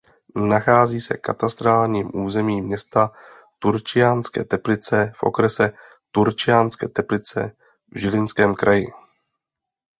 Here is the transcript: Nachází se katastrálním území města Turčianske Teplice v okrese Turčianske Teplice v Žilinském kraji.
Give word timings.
Nachází 0.47 0.99
se 1.01 1.17
katastrálním 1.17 2.09
území 2.15 2.61
města 2.61 3.11
Turčianske 3.59 4.43
Teplice 4.43 5.11
v 5.15 5.23
okrese 5.23 5.71
Turčianske 6.11 6.87
Teplice 6.87 7.51
v 7.93 7.97
Žilinském 7.97 8.55
kraji. 8.55 8.85